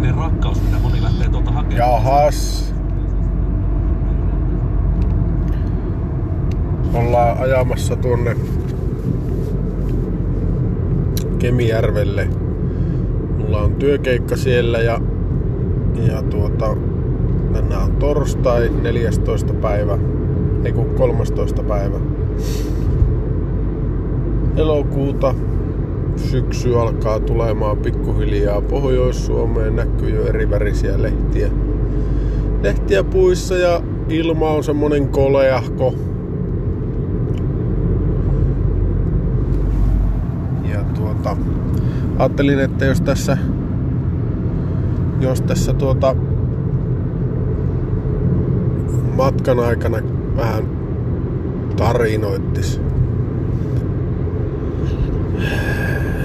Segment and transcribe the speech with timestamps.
[0.00, 1.78] tyyppinen rakkaus, mitä moni lähtee tuolta hakemaan.
[1.78, 2.74] Jahas.
[6.94, 8.36] Ollaan ajamassa tuonne
[11.38, 12.28] Kemijärvelle.
[13.38, 15.00] Mulla on työkeikka siellä ja,
[16.06, 16.76] ja tuota,
[17.52, 19.54] tänään on torstai 14.
[19.54, 19.98] päivä,
[20.64, 21.62] ei kun 13.
[21.62, 21.96] päivä
[24.56, 25.34] elokuuta.
[26.28, 31.50] Syksy alkaa tulemaan pikkuhiljaa Pohjois-Suomeen, näkyy jo eri värisiä lehtiä.
[32.62, 35.94] Lehtiä puissa ja ilma on semmonen koleahko.
[40.72, 41.36] Ja tuota,
[42.18, 43.38] ajattelin, että jos tässä
[45.20, 46.16] jos tässä tuota
[49.16, 49.98] matkan aikana
[50.36, 50.64] vähän
[51.76, 52.80] tarinoittis.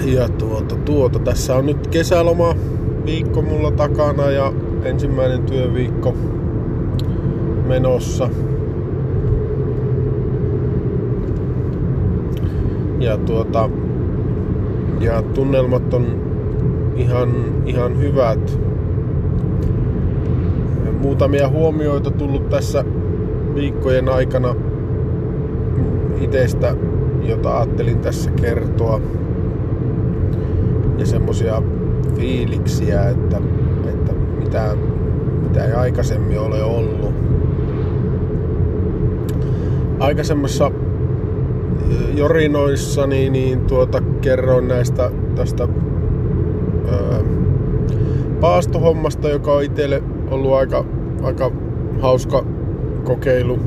[0.05, 2.55] Ja tuota, tuota, tässä on nyt kesäloma
[3.05, 6.13] viikko mulla takana ja ensimmäinen työviikko
[7.67, 8.29] menossa.
[12.99, 13.69] Ja tuota,
[14.99, 16.05] ja tunnelmat on
[16.95, 17.29] ihan,
[17.65, 18.59] ihan hyvät.
[21.01, 22.85] Muutamia huomioita tullut tässä
[23.55, 24.55] viikkojen aikana
[26.21, 26.75] itsestä,
[27.23, 29.01] jota ajattelin tässä kertoa.
[30.97, 31.61] Ja semmosia
[32.15, 33.41] fiiliksiä, että,
[33.85, 34.75] että mitä,
[35.41, 37.13] mitä ei aikaisemmin ole ollut.
[39.99, 40.71] Aikaisemmassa
[42.15, 45.67] jorinoissani niin tuota, kerroin näistä tästä
[46.91, 47.19] ää,
[48.41, 50.85] paastohommasta, joka on itselle ollut aika,
[51.23, 51.51] aika
[52.01, 52.45] hauska
[53.03, 53.59] kokeilu.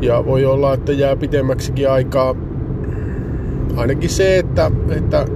[0.00, 2.34] Ja voi olla, että jää pitemmäksikin aikaa.
[3.76, 5.26] Ainakin se, että, että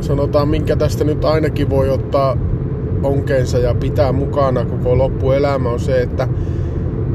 [0.00, 2.36] sanotaan minkä tästä nyt ainakin voi ottaa
[3.02, 6.28] onkeensa ja pitää mukana koko loppuelämä on se, että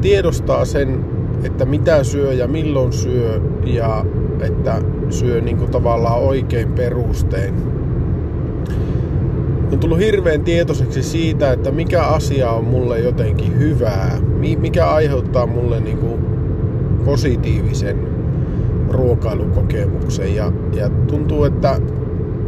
[0.00, 1.04] tiedostaa sen,
[1.44, 4.04] että mitä syö ja milloin syö ja
[4.40, 7.54] että syö niin kuin tavallaan oikein perustein.
[9.72, 14.18] On tullut hirveän tietoiseksi siitä, että mikä asia on mulle jotenkin hyvää,
[14.58, 16.20] mikä aiheuttaa mulle niin kuin
[17.04, 17.98] positiivisen
[18.90, 21.80] ruokailukokemuksen ja, ja tuntuu, että,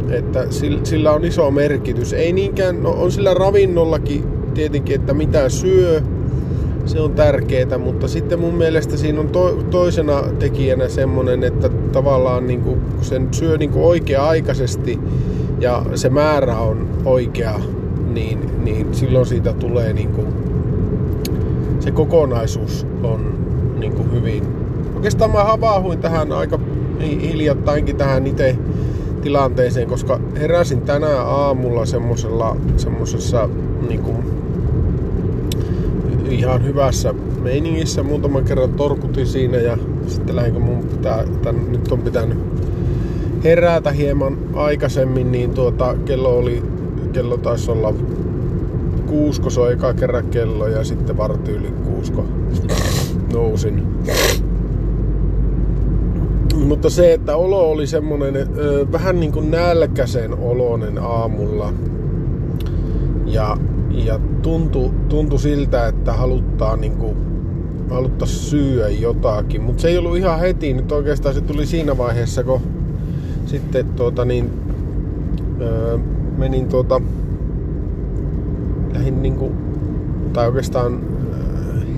[0.09, 0.45] että
[0.83, 2.13] sillä on iso merkitys.
[2.13, 4.23] Ei niinkään, no on sillä ravinnollakin
[4.53, 6.01] tietenkin, että mitä syö,
[6.85, 12.47] se on tärkeää, mutta sitten mun mielestä siinä on to, toisena tekijänä semmonen, että tavallaan
[12.47, 14.99] niin kuin, sen syö niin kuin oikea-aikaisesti
[15.59, 17.59] ja se määrä on oikea,
[18.13, 20.27] niin, niin silloin siitä tulee niin kuin,
[21.79, 23.37] se kokonaisuus on
[23.79, 24.43] niin kuin hyvin.
[24.95, 26.59] Oikeastaan mä havaahuin tähän aika
[26.99, 28.55] hiljattainkin tähän itse
[29.25, 33.49] tilanteeseen, koska heräsin tänään aamulla semmosella, semmosessa
[33.87, 34.17] niin kuin,
[36.29, 38.03] ihan hyvässä meiningissä.
[38.03, 39.77] Muutaman kerran torkutin siinä ja
[40.07, 42.37] sitten lähinkö mun pitää, tän, nyt on pitänyt
[43.43, 46.63] herätä hieman aikaisemmin, niin tuota, kello oli,
[47.13, 47.93] kello taisi olla
[49.05, 52.25] kuusko, se on eka kerran kello ja sitten varti yli kuusko
[53.33, 53.87] nousin.
[56.67, 58.33] Mutta se, että olo oli semmonen
[58.91, 61.73] vähän niin kuin nälkäisen oloinen aamulla.
[63.25, 63.57] Ja,
[63.89, 67.17] ja tuntui, tuntui siltä, että haluttaa niin kuin,
[67.89, 69.61] haluttaa syödä jotakin.
[69.61, 70.73] Mutta se ei ollut ihan heti.
[70.73, 72.61] Nyt oikeastaan se tuli siinä vaiheessa, kun
[73.45, 74.49] sitten tuota niin,
[76.37, 77.01] menin tuota,
[78.93, 79.51] lähin niinku,
[80.33, 80.99] tai oikeastaan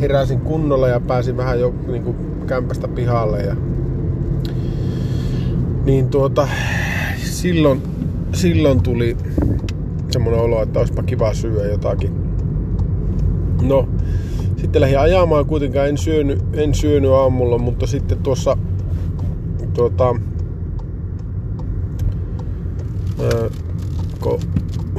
[0.02, 2.16] heräsin kunnolla ja pääsin vähän jo niinku
[2.48, 3.56] kämpästä pihalle ja
[5.88, 6.48] niin tuota,
[7.24, 7.82] silloin,
[8.34, 9.18] silloin tuli
[10.10, 12.12] semmoinen olo, että olisipa kiva syödä jotakin.
[13.62, 13.90] No,
[14.58, 18.58] sitten lähdin ajamaan, kuitenkaan en syönyt, en syönyt aamulla, mutta sitten tuossa
[19.74, 20.16] tuota,
[23.24, 23.50] ää,
[24.20, 24.40] kun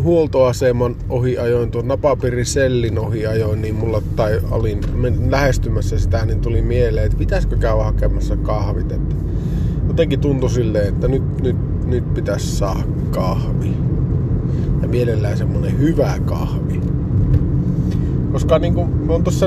[0.03, 4.81] huoltoaseman ohi ajoin, tuon Napapirisellin ohi ajoin, niin mulla, tai olin
[5.31, 8.93] lähestymässä sitä, niin tuli mieleen, että pitäisikö käydä hakemassa kahvit.
[8.93, 9.15] Että
[9.99, 11.57] jotenkin tuntui silleen, että nyt, nyt,
[11.87, 12.81] nyt pitäisi saada
[13.11, 13.77] kahvi.
[14.83, 16.81] Ja mielellään semmonen hyvä kahvi.
[18.33, 19.47] Koska niin kuin on tuossa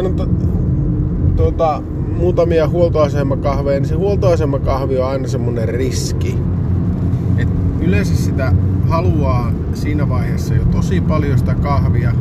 [1.36, 1.82] tuota,
[2.18, 6.38] muutamia huoltoasemakahveja, niin se huoltoasemakahvi on aina semmonen riski.
[7.38, 7.50] Et
[7.82, 8.54] yleensä sitä
[8.88, 12.12] haluaa siinä vaiheessa jo tosi paljon sitä kahvia,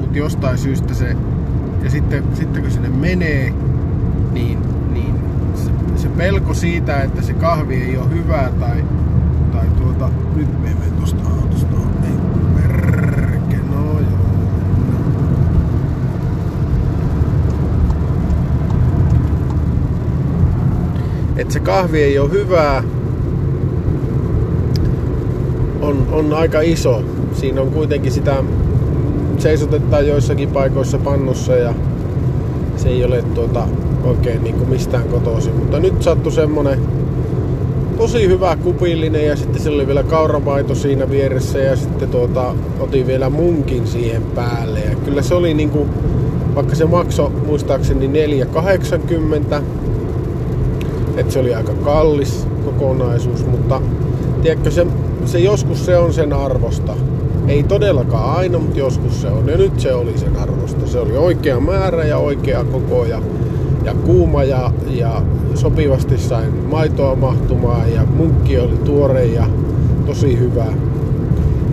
[0.00, 1.16] mutta jostain syystä se,
[1.84, 3.54] ja sitten, sitten kun sinne menee,
[4.32, 4.58] niin,
[6.18, 8.84] pelko siitä, että se kahvi ei ole hyvää tai,
[9.52, 11.76] tai tuota, nyt me menen tuosta autosta.
[12.04, 12.12] Ei,
[12.54, 14.18] merke, no joo.
[21.36, 22.82] Että se kahvi ei ole hyvää,
[25.80, 27.04] on, on aika iso.
[27.32, 28.44] Siinä on kuitenkin sitä
[29.38, 31.74] seisotetta joissakin paikoissa pannussa ja
[32.78, 33.68] se ei ole tuota,
[34.04, 35.56] oikein niin kuin mistään kotoisin.
[35.56, 36.78] Mutta nyt sattui semmonen
[37.98, 43.06] tosi hyvä kupillinen ja sitten sillä oli vielä kauramaito siinä vieressä ja sitten tuota, otin
[43.06, 44.80] vielä munkin siihen päälle.
[44.80, 45.86] Ja kyllä se oli niinku,
[46.54, 48.10] vaikka se maksoi muistaakseni
[49.56, 49.62] 4,80,
[51.16, 53.80] että se oli aika kallis kokonaisuus, mutta
[54.42, 54.86] tiedätkö, se,
[55.24, 56.96] se joskus se on sen arvosta.
[57.48, 59.48] Ei todellakaan aina, mutta joskus se on.
[59.48, 60.86] Ja nyt se oli sen arvosta.
[60.86, 63.22] Se oli oikea määrä ja oikea koko ja,
[63.84, 65.22] ja kuuma ja, ja
[65.54, 69.46] sopivasti sain maitoa mahtumaan ja munkki oli tuore ja
[70.06, 70.66] tosi hyvä.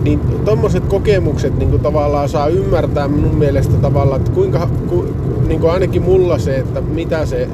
[0.02, 5.04] Niin tommoset kokemukset niin kuin tavallaan saa ymmärtää minun mielestä tavallaan, että kuinka, ku,
[5.46, 7.48] niin kuin ainakin mulla se, että mitä se,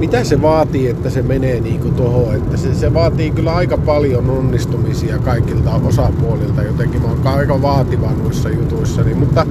[0.00, 2.34] mitä se vaatii, että se menee niin kuin tuohon.
[2.34, 6.62] Että se, se vaatii kyllä aika paljon onnistumisia kaikilta osapuolilta.
[6.62, 9.02] Jotenkin mä oon aika vaativa noissa jutuissa.
[9.02, 9.46] Niin, mutta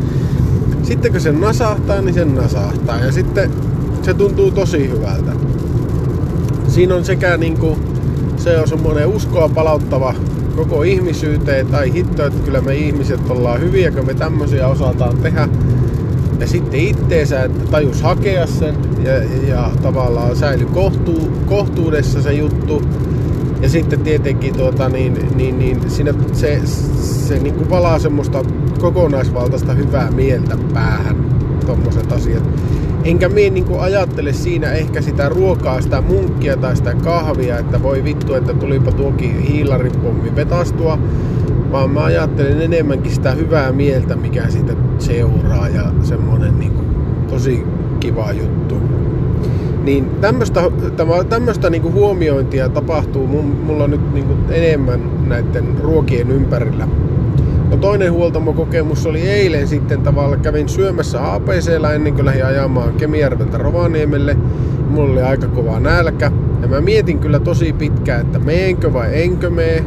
[0.83, 2.99] sitten kun se nasahtaa, niin sen nasahtaa.
[2.99, 3.51] Ja sitten
[4.01, 5.31] se tuntuu tosi hyvältä
[6.69, 7.77] siinä on sekä niinku,
[8.37, 10.13] se on semmoinen uskoa palauttava
[10.55, 15.49] koko ihmisyyteen tai hitto, että kyllä me ihmiset ollaan hyviä, kun me tämmöisiä osataan tehdä.
[16.39, 22.81] Ja sitten itteensä, että tajus hakea sen ja, ja tavallaan säily kohtuu, kohtuudessa se juttu.
[23.61, 26.61] Ja sitten tietenkin tuota, niin, niin, niin siinä se,
[27.01, 28.43] se niin kuin valaa semmoista
[28.81, 31.15] kokonaisvaltaista hyvää mieltä päähän,
[31.65, 32.43] tommoset asiat.
[33.03, 38.03] Enkä mie niinku ajattele siinä ehkä sitä ruokaa, sitä munkkia tai sitä kahvia, että voi
[38.03, 40.99] vittu, että tulipa tuokin hiilaripommi vetastua.
[41.71, 46.83] Vaan mä ajattelen enemmänkin sitä hyvää mieltä, mikä siitä seuraa ja semmonen niinku
[47.29, 47.63] tosi
[47.99, 48.75] kiva juttu.
[49.83, 50.09] Niin
[51.29, 53.27] tämmöstä niinku huomiointia tapahtuu
[53.63, 56.87] mulla nyt niinku enemmän näiden ruokien ympärillä
[57.69, 60.37] No toinen huoltamokokemus oli eilen sitten tavalla.
[60.37, 64.37] Kävin syömässä APCllä ennen kuin lähdin ajamaan Kemijärveltä Rovaniemelle.
[64.89, 66.31] Mulla oli aika kova nälkä.
[66.61, 69.85] Ja mä mietin kyllä tosi pitkään, että meenkö vai enkö mee.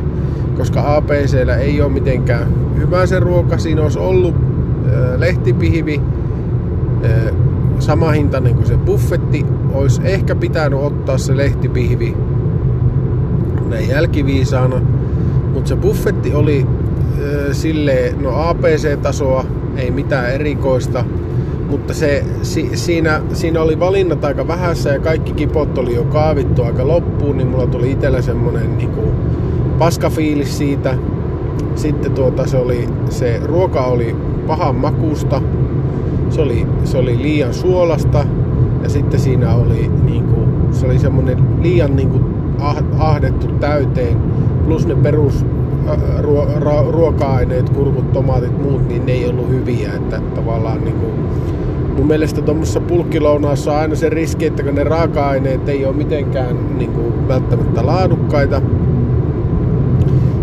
[0.57, 2.47] Koska APCllä ei ole mitenkään
[2.77, 3.59] hyvä se ruoka.
[3.59, 4.35] Siinä olisi ollut
[5.17, 6.01] lehtipihvi
[7.79, 9.47] sama hintainen kuin se buffetti.
[9.73, 12.17] Olisi ehkä pitänyt ottaa se lehtipihvi
[13.69, 14.81] näin jälkiviisaana.
[15.55, 16.67] Mutta se buffetti oli
[17.53, 19.45] sille no APC-tasoa,
[19.77, 21.05] ei mitään erikoista,
[21.71, 26.63] mutta se, si, siinä, siinä oli valinnat aika vähässä ja kaikki kipot oli jo kaavittu
[26.63, 29.01] aika loppuun, niin mulla tuli itsellä semmonen niinku
[29.79, 30.95] paskafiilis siitä.
[31.75, 34.17] Sitten tuota, se, oli, se ruoka oli
[34.47, 35.43] pahan makusta,
[36.31, 38.25] se oli, se oli liian suolasta
[38.83, 40.41] ja sitten siinä oli, niinku,
[40.71, 42.21] se oli semmonen liian niinku
[42.61, 44.17] ah, ahdettu täyteen,
[44.65, 45.45] plus ne perus
[46.59, 49.93] ra, ruoka-aineet, kurkut, tomaatit, muut, niin ne ei ollut hyviä.
[49.95, 51.13] Että tavallaan niin kuin,
[51.97, 56.79] mun mielestä tuommoisessa pulkkilounaassa on aina se riski, että kun ne raaka-aineet ei ole mitenkään
[56.79, 58.63] niin kuin, välttämättä laadukkaita,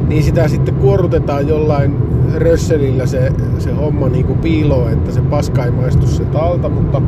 [0.10, 1.96] niin sitä sitten kuorutetaan jollain
[2.36, 7.02] rösselillä se, se homma niin kuin piiloon, että se paska ei maistu se talta, mutta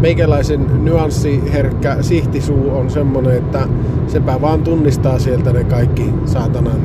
[0.00, 3.68] meikäläisen nyanssiherkkä sihtisuu on semmonen, että
[4.06, 6.80] sepä vaan tunnistaa sieltä ne kaikki saatanan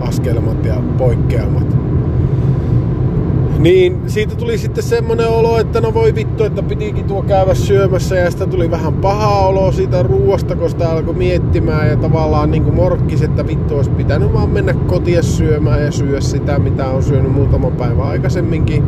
[0.00, 1.85] askelmat ja poikkeamat.
[3.58, 8.16] Niin siitä tuli sitten semmonen olo, että no voi vittu, että pitikin tuo käydä syömässä
[8.16, 12.74] ja sitä tuli vähän paha olo siitä ruoasta, kun sitä alkoi miettimään ja tavallaan niin
[12.74, 17.32] morkkis, että vittu olisi pitänyt vaan mennä kotia syömään ja syödä sitä, mitä on syönyt
[17.32, 18.84] muutama päivä aikaisemminkin.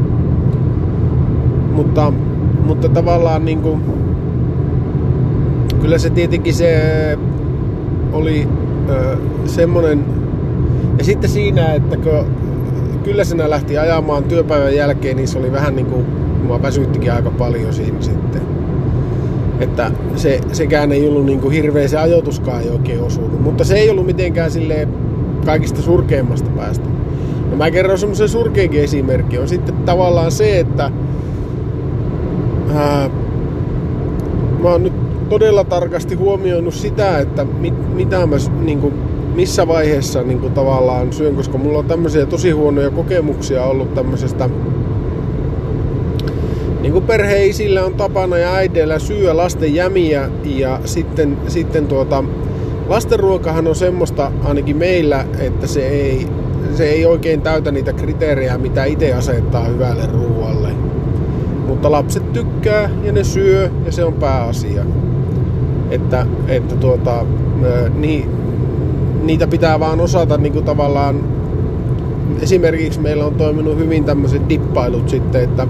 [1.72, 2.12] Mutta,
[2.66, 3.80] mutta tavallaan niin kuin,
[5.80, 7.18] kyllä se tietenkin se
[8.12, 8.48] oli
[8.88, 10.04] ö, semmonen
[10.98, 12.47] ja sitten siinä, että kun
[13.08, 16.06] kyllä sinä lähti ajamaan työpäivän jälkeen, niin se oli vähän niin kuin,
[16.46, 18.42] mua väsyttikin aika paljon siinä sitten.
[19.60, 23.40] Että se, sekään ei ollut niin kuin hirveä, se ajoituskaan ei oikein osunut.
[23.40, 24.88] Mutta se ei ollut mitenkään silleen
[25.44, 26.88] kaikista surkeimmasta päästä.
[27.50, 29.38] Ja mä kerron semmoisen surkeinkin esimerkki.
[29.38, 30.90] On sitten tavallaan se, että
[32.74, 33.10] ää,
[34.62, 38.94] mä oon nyt todella tarkasti huomioinut sitä, että mit, mitä mä niin kuin,
[39.38, 44.50] missä vaiheessa niin kuin tavallaan syön, koska mulla on tämmöisiä tosi huonoja kokemuksia ollut tämmöisestä
[46.80, 52.24] niin kuin perheisillä on tapana ja äideillä syö lasten jämiä ja sitten, sitten tuota,
[52.88, 56.28] lastenruokahan on semmoista ainakin meillä, että se ei,
[56.74, 60.68] se ei oikein täytä niitä kriteerejä, mitä itse asettaa hyvälle ruoalle.
[61.66, 64.84] Mutta lapset tykkää ja ne syö ja se on pääasia.
[65.90, 67.26] että, että tuota,
[67.94, 68.47] niin,
[69.22, 71.20] niitä pitää vaan osata niin kuin tavallaan
[72.42, 75.66] esimerkiksi meillä on toiminut hyvin tämmöiset dippailut sitten, että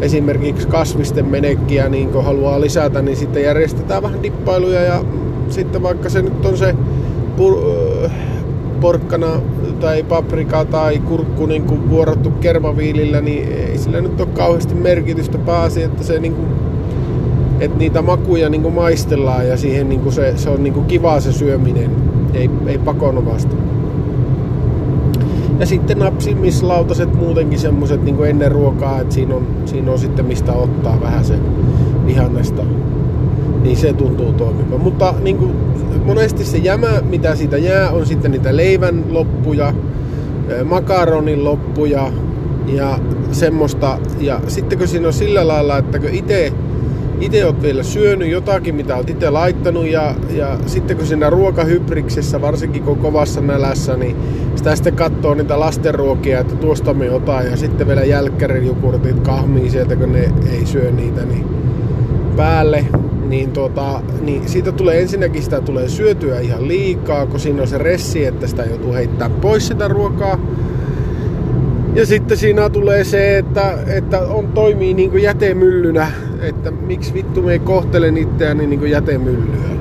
[0.00, 5.04] esimerkiksi kasvisten menekkiä niin kun haluaa lisätä, niin sitten järjestetään vähän dippailuja ja
[5.48, 6.74] sitten vaikka se nyt on se
[7.38, 8.10] pur-
[8.80, 9.40] porkkana
[9.80, 15.38] tai paprika tai kurkku niin kuin vuorottu kermaviilillä, niin ei sillä nyt ole kauheasti merkitystä
[15.38, 16.48] pääsi, että se niin kuin,
[17.60, 20.86] että niitä makuja niin kuin maistellaan ja siihen niin kuin se, se on niin kuin
[20.86, 21.90] kivaa se syöminen,
[22.34, 23.56] ei, ei pakonovasta.
[25.60, 30.52] Ja sitten napsimislautaset muutenkin semmoset niin ennen ruokaa, että siinä on, siinä on sitten mistä
[30.52, 31.34] ottaa vähän se
[32.06, 32.62] vihannesta.
[33.62, 34.80] Niin se tuntuu toimivan.
[34.80, 35.52] Mutta niin kuin,
[36.04, 39.74] monesti se jämä, mitä siitä jää, on sitten niitä leivän loppuja,
[40.64, 42.12] makaronin loppuja
[42.66, 42.98] ja
[43.32, 43.98] semmoista.
[44.20, 46.52] Ja sitten kun siinä on sillä lailla, että kun itse
[47.20, 52.40] itse oot vielä syönyt jotakin, mitä oot itse laittanut ja, ja sitten kun siinä ruokahybriksessä,
[52.40, 54.16] varsinkin kun kovassa nälässä, niin
[54.54, 59.70] sitä sitten katsoo niitä lastenruokia, että tuosta me otan ja sitten vielä jälkkärin jukurtit kahmii
[59.70, 61.46] sieltä, kun ne ei syö niitä, niin
[62.36, 62.86] päälle,
[63.28, 67.78] niin, tota, niin siitä tulee ensinnäkin sitä tulee syötyä ihan liikaa, kun siinä on se
[67.78, 70.38] ressi, että sitä joutuu heittämään pois sitä ruokaa.
[71.94, 76.12] Ja sitten siinä tulee se, että, että on, toimii niin kuin jätemyllynä,
[76.44, 79.74] että miksi vittu me kohtele itseäni niin kuin jätemyllyä.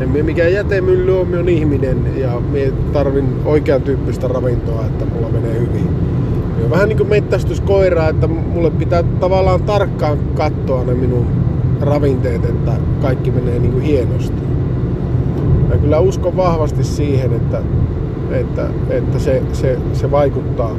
[0.00, 5.28] En mie mikään jätemylly on, on ihminen ja me tarvin oikean tyyppistä ravintoa, että mulla
[5.28, 5.88] menee hyvin.
[6.62, 11.26] Ja vähän niin kuin mettästyskoira, että mulle pitää tavallaan tarkkaan katsoa ne minun
[11.80, 12.72] ravinteet, että
[13.02, 14.42] kaikki menee niin kuin hienosti.
[15.70, 17.60] Ja kyllä uskon vahvasti siihen, että,
[18.30, 20.76] että, että se, se, se vaikuttaa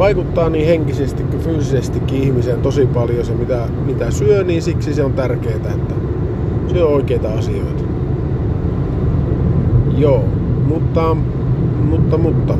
[0.00, 5.04] vaikuttaa niin henkisesti kuin fyysisestikin ihmiseen tosi paljon se, mitä, mitä syö, niin siksi se
[5.04, 5.94] on tärkeää, että
[6.72, 7.84] syö oikeita asioita.
[9.96, 10.24] Joo,
[10.66, 11.16] mutta,
[11.84, 12.54] mutta, mutta.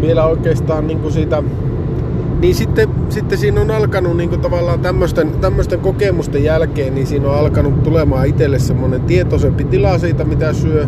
[0.00, 1.42] Vielä oikeastaan niin kuin siitä,
[2.40, 7.28] niin sitten, sitten siinä on alkanut niin kuin tavallaan tämmöisten, tämmöisten kokemusten jälkeen, niin siinä
[7.28, 10.86] on alkanut tulemaan itselle semmoinen tietoisempi tila siitä, mitä syö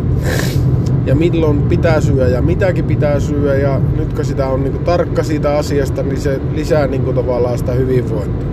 [1.05, 4.83] ja milloin pitää syödä ja mitäkin pitää syödä ja nyt kun sitä on niin kuin
[4.83, 8.47] tarkka siitä asiasta, niin se lisää niin kuin tavallaan sitä hyvinvointia.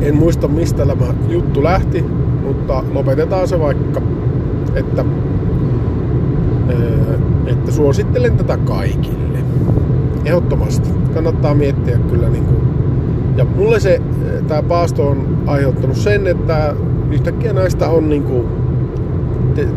[0.00, 2.04] En muista mistä tämä juttu lähti,
[2.42, 4.02] mutta lopetetaan se vaikka,
[4.74, 5.04] että,
[7.46, 9.38] että suosittelen tätä kaikille.
[10.24, 10.88] Ehdottomasti.
[11.14, 12.60] Kannattaa miettiä kyllä niin kuin,
[13.36, 14.00] ja mulle se,
[14.48, 16.74] tämä paasto on aiheuttanut sen, että
[17.10, 18.65] yhtäkkiä näistä on niin kuin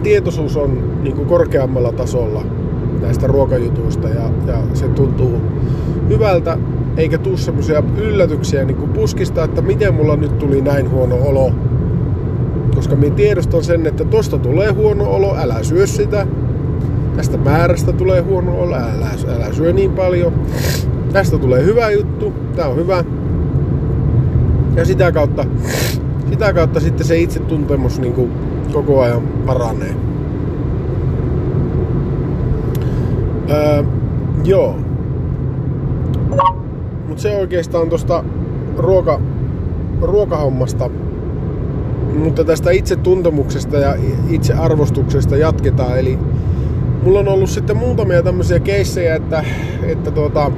[0.04, 2.44] tietoisuus on niin kuin korkeammalla tasolla
[3.02, 5.42] näistä ruokajutuista ja, ja se tuntuu
[6.10, 6.58] hyvältä,
[6.98, 11.52] eikä tuu semmoisia yllätyksiä niin kuin puskista, että miten mulla nyt tuli näin huono olo.
[12.76, 16.28] Koska minä tiedostan sen, että tosta tulee huono olo, älä syö sitä.
[17.16, 20.34] Tästä määrästä tulee huono olo, älä, älä syö niin paljon.
[21.14, 23.04] Tästä tulee hyvä juttu, tää on hyvä.
[24.76, 25.46] Ja sitä kautta,
[26.30, 28.32] sitä kautta sitten se itse tuntemus niin kuin
[28.74, 29.96] koko ajan paranee.
[33.50, 33.84] Öö,
[34.44, 34.76] joo.
[37.08, 38.24] Mutta se oikeastaan tuosta
[38.78, 39.22] ruoka,
[40.02, 40.90] ruokahommasta.
[42.16, 43.96] Mutta tästä itse tuntemuksesta ja
[44.30, 46.00] itse arvostuksesta jatketaan.
[46.00, 46.20] Eli
[47.04, 49.44] mulla on ollut sitten muutamia tämmöisiä keissejä, että,
[49.84, 50.52] että tuota,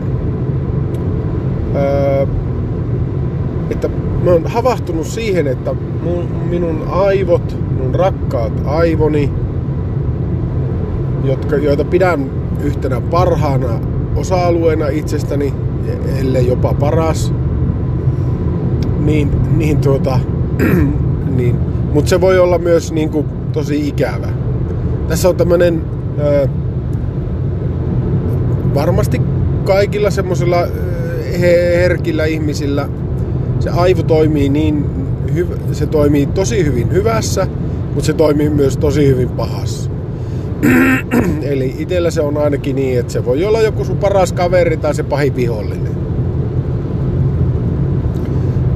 [1.75, 2.25] öö,
[3.69, 3.89] että
[4.23, 9.31] mä oon havahtunut siihen, että mun, minun aivot, mun rakkaat aivoni,
[11.23, 12.31] jotka, joita pidän
[12.63, 13.79] yhtenä parhaana
[14.15, 15.53] osa-alueena itsestäni,
[16.19, 17.33] ellei jopa paras,
[18.99, 20.19] niin, niin tuota,
[21.37, 21.55] niin,
[21.93, 24.27] mutta se voi olla myös niin kuin, tosi ikävä.
[25.07, 25.81] Tässä on tämmönen
[28.73, 29.21] varmasti
[29.63, 30.67] kaikilla semmoisilla
[31.75, 32.89] herkillä ihmisillä
[33.61, 34.85] se aivo toimii niin
[35.71, 37.47] se toimii tosi hyvin hyvässä,
[37.85, 39.91] mutta se toimii myös tosi hyvin pahassa.
[41.41, 44.95] Eli itsellä se on ainakin niin, että se voi olla joku sun paras kaveri tai
[44.95, 45.91] se pahin vihollinen.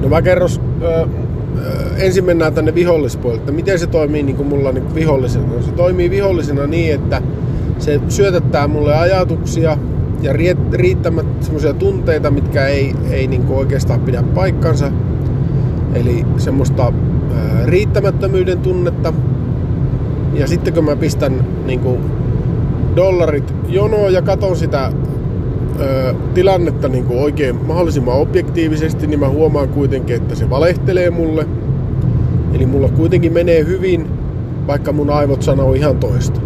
[0.02, 0.50] No mä kerron,
[0.82, 1.08] ö,
[1.98, 5.48] ensin mennään tänne vihollispuolelle, että miten se toimii niin kuin mulla niin vihollisena.
[5.48, 7.22] No, se toimii vihollisena niin, että
[7.80, 9.78] se syötättää mulle ajatuksia
[10.26, 10.34] ja
[10.72, 14.92] riittämät semmoisia tunteita, mitkä ei, ei niin kuin oikeastaan pidä paikkansa.
[15.94, 19.14] Eli semmoista ää, riittämättömyyden tunnetta.
[20.34, 22.00] Ja sitten kun mä pistän niin kuin
[22.96, 24.92] dollarit jonoon ja katon sitä
[25.80, 31.48] ö, tilannetta niin kuin oikein mahdollisimman objektiivisesti, niin mä huomaan kuitenkin, että se valehtelee mulle.
[32.54, 34.08] Eli mulla kuitenkin menee hyvin,
[34.68, 36.42] vaikka mun aivot sanoo ihan toista.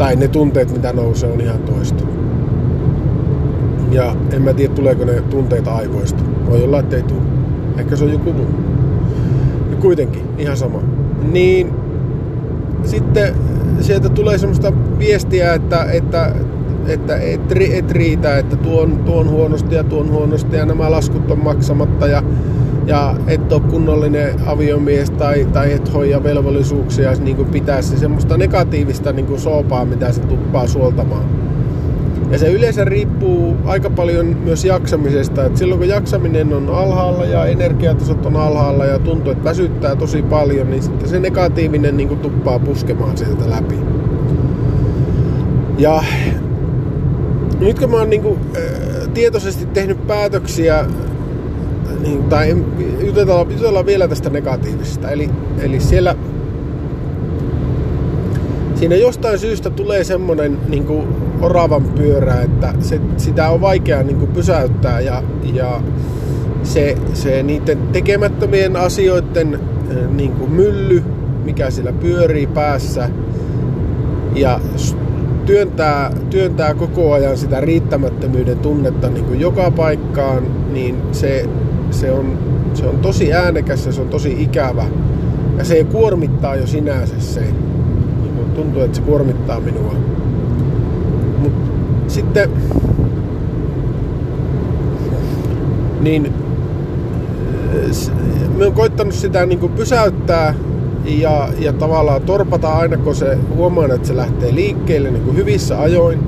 [0.00, 2.04] Tai ne tunteet, mitä nousee, on ihan toista.
[3.90, 6.22] Ja en mä tiedä, tuleeko ne tunteet aivoista.
[6.50, 7.20] Voi olla, että ei tule.
[7.78, 8.46] Ehkä se on joku muu.
[9.70, 10.82] Ja kuitenkin, ihan sama.
[11.32, 11.70] Niin
[12.84, 13.34] sitten
[13.80, 16.32] sieltä tulee semmoista viestiä, että, että,
[16.86, 17.40] että et,
[17.72, 22.22] et riitä, että tuon, tuon huonosti ja tuon huonosti ja nämä laskut on maksamatta ja,
[22.86, 27.98] ja et ole kunnollinen aviomies tai, tai et hoida velvollisuuksia niin kuin pitäisi.
[27.98, 31.24] Semmoista negatiivista niin kuin soopaa, mitä se tuppaa suoltamaan.
[32.30, 35.44] Ja se yleensä riippuu aika paljon myös jaksamisesta.
[35.44, 40.22] Et silloin kun jaksaminen on alhaalla ja energiatasot on alhaalla ja tuntuu, että väsyttää tosi
[40.22, 43.74] paljon, niin sitten se negatiivinen niin kuin tuppaa puskemaan sieltä läpi.
[45.78, 46.04] Ja
[47.60, 50.84] nyt kun mä oon niin kuin, äh, tietoisesti tehnyt päätöksiä,
[52.02, 52.56] niin, tai
[53.06, 55.10] jutellaan, jutellaan vielä tästä negatiivisesta.
[55.10, 56.16] Eli, eli siellä
[58.74, 61.06] siinä jostain syystä tulee semmoinen niin kuin
[61.40, 65.22] oravan pyörä, että se, sitä on vaikea niin kuin pysäyttää ja,
[65.54, 65.80] ja
[66.62, 69.60] se, se niiden tekemättömien asioiden
[70.10, 71.04] niin kuin mylly,
[71.44, 73.10] mikä sillä pyörii päässä
[74.34, 74.60] ja
[75.46, 80.42] työntää, työntää koko ajan sitä riittämättömyyden tunnetta niin kuin joka paikkaan,
[80.72, 81.48] niin se,
[81.90, 82.38] se, on,
[82.74, 84.84] se on tosi äänekäs ja se on tosi ikävä.
[85.58, 87.44] Ja se kuormittaa jo sinänsä se
[88.54, 89.94] tuntuu, että se kuormittaa minua.
[91.38, 91.52] Mut
[92.06, 92.50] sitten
[96.00, 96.32] niin
[98.56, 100.54] me on koittanut sitä niin kuin pysäyttää
[101.04, 105.80] ja, ja tavallaan torpata aina, kun se huomaa, että se lähtee liikkeelle niin kuin hyvissä
[105.80, 106.18] ajoin.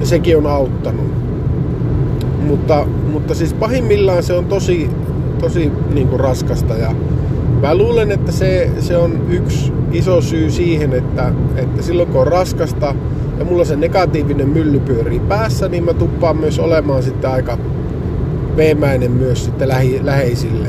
[0.00, 1.06] Ja sekin on auttanut.
[2.48, 4.90] Mutta, mutta siis pahimmillaan se on tosi,
[5.40, 6.94] tosi niin kuin raskasta ja
[7.62, 12.26] Mä luulen, että se, se on yksi iso syy siihen, että, että silloin kun on
[12.26, 12.94] raskasta
[13.38, 17.58] ja mulla se negatiivinen mylly pyörii päässä, niin mä tuppaan myös olemaan sitten aika
[18.56, 20.68] veemäinen myös sitten lähi, läheisille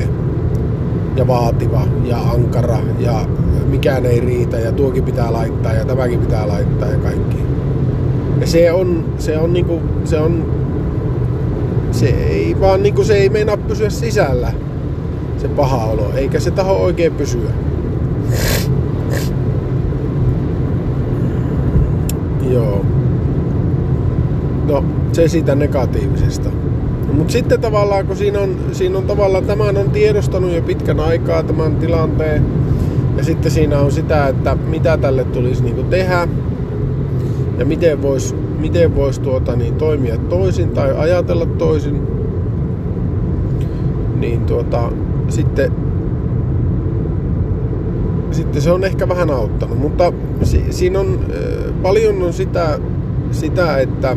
[1.16, 3.26] ja vaativa ja ankara ja
[3.66, 7.36] mikään ei riitä ja tuokin pitää laittaa ja tämäkin pitää laittaa ja kaikki.
[8.40, 10.52] Ja se on, se on niinku, se on,
[12.00, 14.52] se ei vaan niinku, se ei meinaa pysyä sisällä
[15.38, 17.50] se paha olo, eikä se taho oikein pysyä.
[22.50, 22.84] Joo.
[24.66, 26.50] No, se siitä negatiivisesta.
[27.12, 31.42] Mutta sitten tavallaan, kun siinä on, siinä on tavallaan, tämän on tiedostanut jo pitkän aikaa
[31.42, 32.46] tämän tilanteen,
[33.16, 36.28] ja sitten siinä on sitä, että mitä tälle tulisi niinku tehdä,
[37.58, 42.02] ja miten voisi miten vois tuota, niin, toimia toisin tai ajatella toisin,
[44.20, 44.92] niin tuota,
[45.28, 45.72] sitten,
[48.30, 49.78] sitten se on ehkä vähän auttanut.
[49.78, 51.20] Mutta si, siinä on
[51.82, 52.78] paljon on sitä,
[53.30, 54.16] sitä, että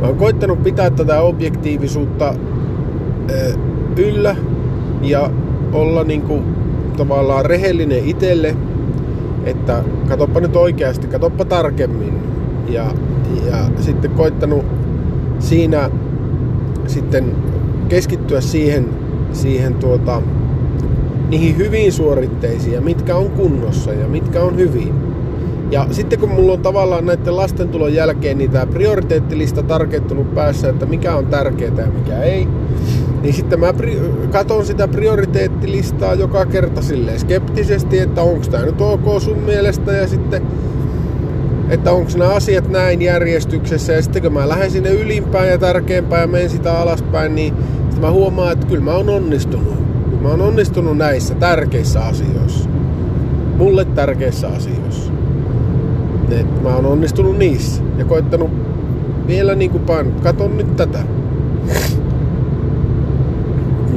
[0.00, 2.34] mä oon koittanut pitää tätä objektiivisuutta
[3.96, 4.36] yllä
[5.02, 5.30] ja
[5.72, 6.42] olla niinku
[6.96, 8.56] tavallaan rehellinen itselle,
[9.44, 12.14] että katoppa nyt oikeasti, katoppa tarkemmin.
[12.68, 12.86] Ja,
[13.46, 14.64] ja sitten koittanut
[15.38, 15.90] siinä
[16.86, 17.36] sitten
[17.88, 18.88] keskittyä siihen,
[19.32, 20.22] siihen tuota,
[21.28, 24.94] niihin hyviin suoritteisiin ja mitkä on kunnossa ja mitkä on hyvin.
[25.70, 30.68] Ja sitten kun mulla on tavallaan näiden lasten tulon jälkeen niin tämä prioriteettilista tarkentunut päässä,
[30.68, 32.48] että mikä on tärkeää ja mikä ei,
[33.22, 38.80] niin sitten mä pri- katon sitä prioriteettilistaa joka kerta silleen skeptisesti, että onko tämä nyt
[38.80, 40.42] ok sun mielestä ja sitten
[41.68, 46.22] että onko nämä asiat näin järjestyksessä ja sitten kun mä lähden sinne ylimpään ja tärkeämpään
[46.22, 49.74] ja menen sitä alaspäin, niin sitten mä huomaan, että kyllä mä oon onnistunut.
[50.20, 52.70] Mä oon onnistunut näissä tärkeissä asioissa.
[53.56, 55.12] Mulle tärkeissä asioissa.
[56.30, 58.50] Et mä oon onnistunut niissä ja koittanut
[59.26, 60.12] vielä niin kuin pain.
[60.12, 60.98] Katon nyt tätä.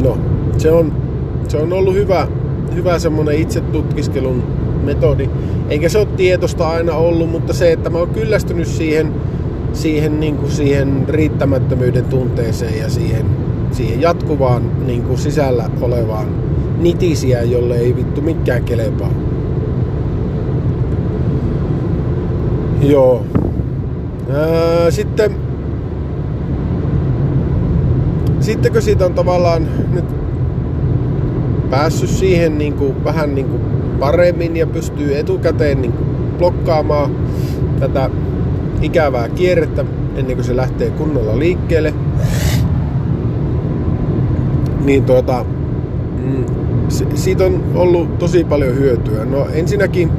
[0.04, 0.18] No,
[0.58, 0.94] se on,
[1.48, 2.28] se on ollut hyvä,
[2.76, 4.44] hyvä semmonen itse tutkiskelun
[4.84, 5.30] metodi.
[5.70, 9.14] Eikä se ole tietosta aina ollut, mutta se, että mä oon kyllästynyt siihen,
[9.74, 13.26] siihen, niin kuin siihen riittämättömyyden tunteeseen ja siihen
[13.76, 16.28] siihen jatkuvaan niin kuin sisällä olevaan
[16.78, 19.12] nitisiä, jolle ei vittu mikään kelepaa.
[22.82, 23.26] Joo.
[24.30, 25.36] Ää, sitten
[28.40, 30.06] sitten kun siitä on tavallaan nyt
[31.70, 33.62] päässyt siihen niin kuin, vähän niin kuin
[34.00, 35.94] paremmin ja pystyy etukäteen niin
[36.38, 37.16] blokkaamaan
[37.80, 38.10] tätä
[38.82, 41.94] ikävää kierrettä ennen kuin se lähtee kunnolla liikkeelle.
[44.86, 45.46] Niin tuota,
[46.24, 46.46] mm,
[47.16, 49.26] siitä on ollut tosi paljon hyötyä.
[49.26, 50.12] No ensinnäkin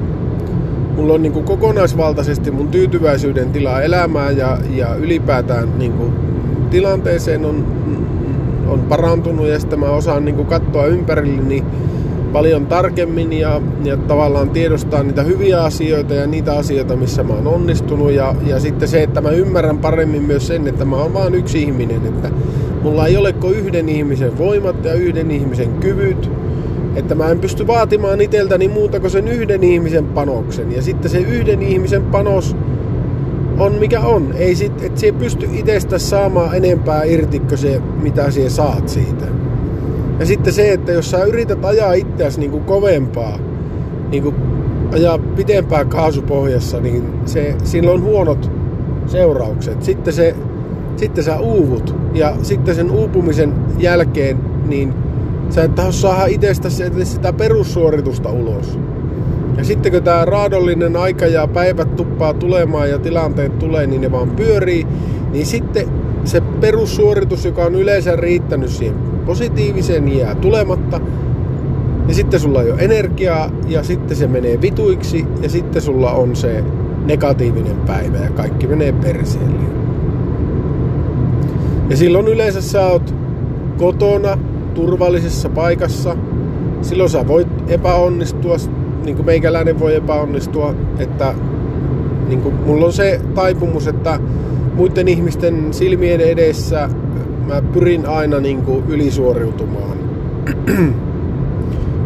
[0.96, 6.12] mulla on niin kuin kokonaisvaltaisesti mun tyytyväisyyden tila elämään ja, ja ylipäätään niin kuin
[6.70, 7.66] tilanteeseen on,
[8.68, 11.64] on parantunut ja sitten mä osaan niin kuin katsoa ympärilleni
[12.32, 17.46] paljon tarkemmin ja, ja tavallaan tiedostaa niitä hyviä asioita ja niitä asioita, missä mä oon
[17.46, 18.12] onnistunut.
[18.12, 21.62] Ja, ja sitten se, että mä ymmärrän paremmin myös sen, että mä oon vaan yksi
[21.62, 22.30] ihminen, että
[22.82, 26.30] mulla ei ole kuin yhden ihmisen voimat ja yhden ihmisen kyvyt,
[26.96, 30.72] että mä en pysty vaatimaan itseltäni muuta kuin sen yhden ihmisen panoksen.
[30.72, 32.56] Ja sitten se yhden ihmisen panos
[33.58, 34.32] on mikä on.
[34.32, 39.24] Ei sit, et se pysty itsestä saamaan enempää irti kuin se, mitä sie saat siitä.
[40.18, 43.38] Ja sitten se, että jos sä yrität ajaa itseäsi niin kuin kovempaa,
[44.10, 44.34] niin kuin
[44.92, 48.50] ajaa pitempää kaasupohjassa, niin se, sillä on huonot
[49.06, 49.82] seuraukset.
[49.82, 50.34] Sitten, se,
[50.96, 54.94] sitten sä uuvut ja sitten sen uupumisen jälkeen niin
[55.50, 56.68] sä et saada itsestä
[57.04, 58.78] sitä perussuoritusta ulos.
[59.56, 64.12] Ja sitten kun tämä raadollinen aika ja päivät tuppaa tulemaan ja tilanteet tulee, niin ne
[64.12, 64.86] vaan pyörii,
[65.32, 65.88] niin sitten
[66.24, 68.94] se perussuoritus, joka on yleensä riittänyt siihen
[69.26, 71.00] positiiviseen, jää tulematta.
[72.08, 76.36] Ja sitten sulla ei ole energiaa ja sitten se menee vituiksi ja sitten sulla on
[76.36, 76.64] se
[77.06, 79.66] negatiivinen päivä ja kaikki menee perseelle.
[81.90, 83.14] Ja silloin yleensä sä oot
[83.78, 84.38] kotona,
[84.74, 86.16] turvallisessa paikassa.
[86.82, 88.56] Silloin sä voit epäonnistua,
[89.06, 91.34] niin kuin meikäläinen voi epäonnistua, että
[92.28, 94.20] niin kuin mulla on se taipumus, että
[94.74, 96.88] muiden ihmisten silmien edessä
[97.46, 99.96] mä pyrin aina niin kuin ylisuoriutumaan.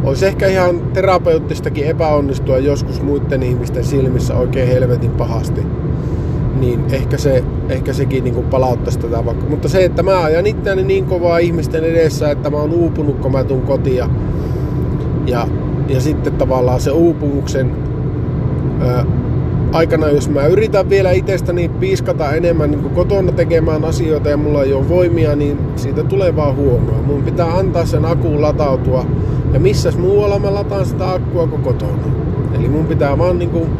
[0.04, 5.66] Olisi ehkä ihan terapeuttistakin epäonnistua joskus muiden ihmisten silmissä oikein helvetin pahasti.
[6.60, 9.46] Niin ehkä, se, ehkä sekin niin kuin palauttaisi tätä vaikka.
[9.48, 13.32] Mutta se, että mä ajan itseäni niin kovaa ihmisten edessä, että mä oon uupunut, kun
[13.32, 14.08] mä tuun kotia.
[15.26, 15.48] Ja,
[15.90, 17.70] ja sitten tavallaan se uupumuksen
[18.80, 19.04] ää,
[19.72, 24.72] aikana, jos mä yritän vielä itsestäni piiskata enemmän niin kotona tekemään asioita ja mulla ei
[24.72, 27.02] ole voimia, niin siitä tulee vaan huonoa.
[27.02, 29.06] Mun pitää antaa sen akuun latautua.
[29.52, 32.02] Ja missäs muualla mä lataan sitä akkua kuin kotona.
[32.58, 33.70] Eli mun pitää vaan niin kuin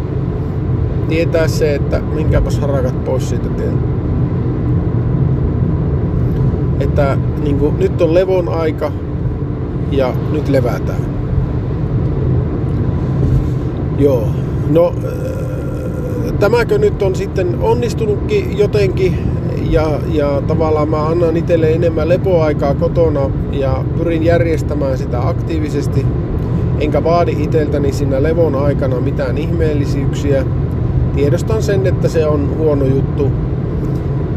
[1.09, 3.79] tietää se, että minkäpäs harakat pois siitä tien.
[6.81, 8.93] Että niin kuin, nyt on levon aika
[9.91, 11.20] ja nyt levätään.
[14.01, 14.29] Joo,
[14.71, 14.95] no
[16.39, 19.19] tämäkö nyt on sitten onnistunutkin jotenkin
[19.71, 26.07] ja, ja tavallaan mä annan itselle enemmän lepoaikaa kotona ja pyrin järjestämään sitä aktiivisesti.
[26.79, 30.45] Enkä vaadi itseltäni siinä levon aikana mitään ihmeellisyyksiä.
[31.15, 33.31] Tiedostan sen, että se on huono juttu.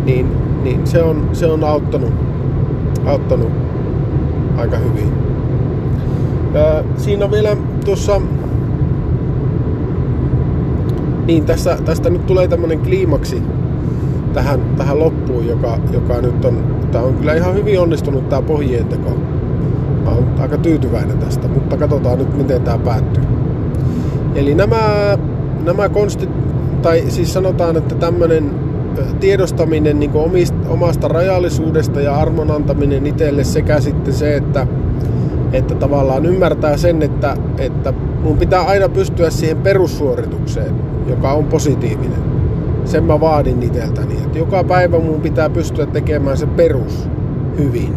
[0.05, 0.31] Niin,
[0.63, 2.13] niin se, on, se on auttanut,
[3.05, 3.51] auttanut
[4.57, 5.13] aika hyvin.
[6.55, 8.21] Ää, siinä on vielä tuossa
[11.25, 13.41] niin, tässä, tästä nyt tulee tämmönen kliimaksi
[14.33, 18.85] tähän, tähän loppuun, joka, joka nyt on, tää on kyllä ihan hyvin onnistunut tää pohjien
[18.85, 19.09] teko.
[20.03, 23.23] Mä oon aika tyytyväinen tästä, mutta katsotaan nyt miten tää päättyy.
[24.35, 25.17] Eli nämä,
[25.63, 26.29] nämä konstit,
[26.81, 28.51] tai siis sanotaan, että tämmönen
[29.19, 34.67] tiedostaminen niin omista, omasta rajallisuudesta ja armon antaminen itselle sekä sitten se, että,
[35.53, 42.23] että tavallaan ymmärtää sen, että, että mun pitää aina pystyä siihen perussuoritukseen joka on positiivinen.
[42.85, 47.09] Sen mä vaadin iteltäni, että joka päivä mun pitää pystyä tekemään se perus
[47.57, 47.93] hyvin.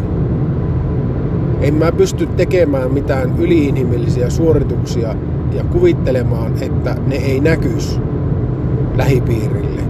[1.61, 5.15] En mä pysty tekemään mitään yliinhimillisiä suorituksia
[5.51, 7.99] ja kuvittelemaan, että ne ei näkys
[8.95, 9.81] lähipiirille.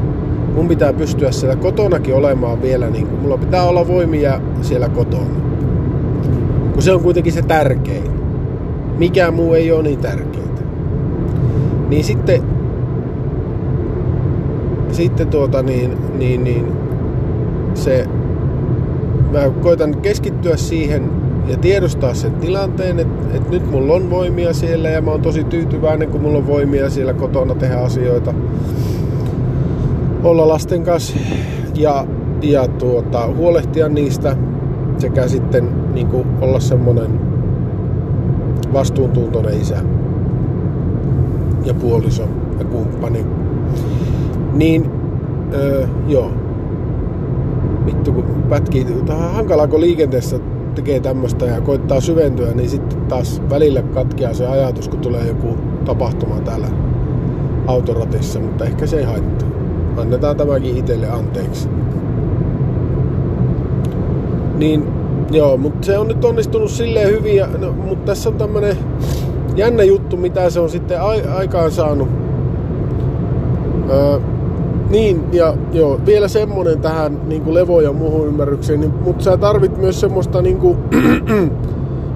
[0.56, 5.47] Mun pitää pystyä siellä kotonakin olemaan vielä niin kuin, mulla pitää olla voimia siellä kotona.
[6.78, 8.12] Kun se on kuitenkin se tärkein.
[8.98, 10.48] Mikään muu ei ole niin tärkeää.
[11.90, 12.44] Niin sitten
[14.92, 16.72] sitten tuota niin, niin, niin
[17.74, 18.06] se,
[19.32, 21.10] mä koitan keskittyä siihen
[21.48, 25.44] ja tiedostaa sen tilanteen, että, että nyt mulla on voimia siellä ja mä oon tosi
[25.44, 28.34] tyytyväinen, kun mulla on voimia siellä kotona tehdä asioita,
[30.24, 31.18] olla lasten kanssa
[31.76, 32.08] ja,
[32.42, 34.38] ja tuota, huolehtia niistä
[34.98, 37.20] sekä sitten niin kuin olla semmonen
[38.74, 39.78] vastuuntuntoinen isä
[41.66, 42.24] ja puoliso
[42.60, 43.26] ja kumppani
[44.58, 44.92] niin,
[45.54, 46.32] öö, joo.
[47.86, 48.86] Vittu kun pätkii.
[48.86, 50.40] Tähän hankalaa kun liikenteessä
[50.76, 55.58] tekee tämmöistä ja koittaa syventyä, niin sitten taas välillä katkeaa se ajatus, kun tulee joku
[55.86, 56.68] tapahtuma täällä
[57.68, 59.50] autoratissa, mutta ehkä se ei haittaa.
[59.98, 61.70] Annetaan tämäkin itselle anteeksi.
[64.58, 64.88] Niin,
[65.32, 68.78] joo, mutta se on nyt onnistunut silleen hyvin, ja, no, mutta tässä on tämmönen
[69.56, 72.08] jännä juttu, mitä se on sitten a- aikaan saanut.
[73.90, 74.20] Öö,
[74.90, 79.38] niin, ja joo, vielä semmonen tähän niin kuin levo- ja muuhun ymmärrykseen, niin, mutta sä
[79.38, 80.78] tarvit myös semmoista niin kuin,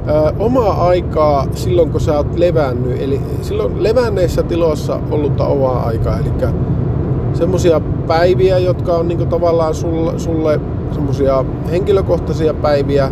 [0.08, 3.02] ö, omaa aikaa silloin, kun sä oot levännyt.
[3.02, 6.20] Eli silloin levänneissä tiloissa ollutta omaa aikaa.
[6.20, 6.30] Eli
[7.34, 10.60] semmosia päiviä, jotka on niin kuin, tavallaan sulle, sulle
[10.94, 13.12] semmosia henkilökohtaisia päiviä.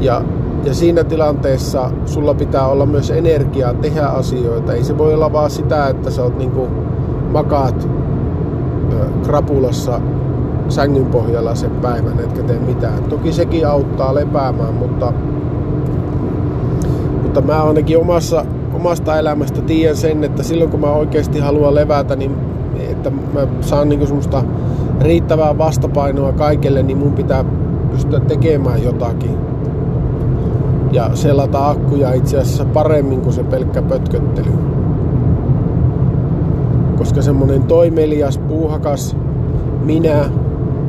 [0.00, 0.22] Ja,
[0.64, 4.74] ja siinä tilanteessa sulla pitää olla myös energiaa tehdä asioita.
[4.74, 6.70] Ei se voi olla vaan sitä, että sä oot niin kuin,
[7.32, 7.88] makaat
[9.24, 10.00] krapulassa
[10.68, 13.02] sängyn pohjalla sen päivän, etkä tee mitään.
[13.02, 15.12] Toki sekin auttaa lepäämään, mutta,
[17.22, 22.16] mutta mä ainakin omassa, omasta elämästä tiedän sen, että silloin kun mä oikeasti haluan levätä,
[22.16, 22.36] niin
[22.90, 24.42] että mä saan niinku semmoista
[25.00, 27.44] riittävää vastapainoa kaikelle, niin mun pitää
[27.90, 29.36] pystyä tekemään jotakin.
[30.92, 34.52] Ja selata akkuja itse asiassa paremmin kuin se pelkkä pötköttely
[36.96, 39.16] koska semmonen toimelias, puuhakas
[39.84, 40.30] minä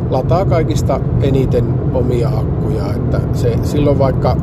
[0.10, 2.94] lataa kaikista eniten omia akkuja.
[2.96, 4.38] Että se silloin vaikka,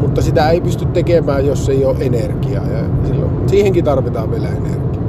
[0.00, 2.64] mutta sitä ei pysty tekemään, jos ei ole energiaa.
[2.66, 5.02] Ja silloin, siihenkin tarvitaan vielä energiaa.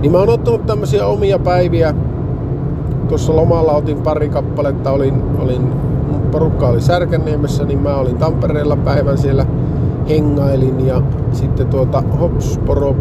[0.00, 1.94] Niin mä oon ottanut tämmöisiä omia päiviä.
[3.08, 5.72] Tuossa lomalla otin pari kappaletta, olin, olin
[6.30, 9.46] porukka oli Särkänniemessä, niin mä olin Tampereella päivän siellä
[10.08, 12.96] hengailin ja sitten tuota hops, poro,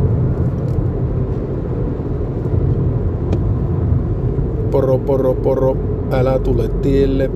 [4.98, 5.78] poro, poro,
[6.12, 7.32] älä tule tielle.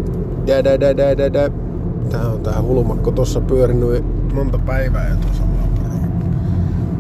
[0.48, 1.50] Dä, dä, dä, dä, dä.
[2.10, 5.44] Tää on tää hulmakko tossa pyörinyt monta päivää ja tuossa.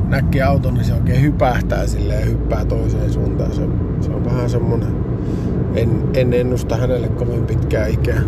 [0.08, 3.52] Näkee auton, niin se oikein hypähtää sille ja hyppää toiseen suuntaan.
[3.52, 3.62] Se,
[4.02, 5.01] se on vähän semmonen,
[5.76, 8.22] en, en ennusta hänelle kovin pitkää ikää.